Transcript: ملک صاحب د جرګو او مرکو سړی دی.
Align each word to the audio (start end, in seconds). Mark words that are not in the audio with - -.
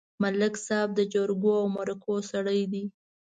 ملک 0.21 0.53
صاحب 0.65 0.89
د 0.95 0.99
جرګو 1.13 1.51
او 1.61 1.65
مرکو 1.75 2.13
سړی 2.31 2.61
دی. 2.71 2.83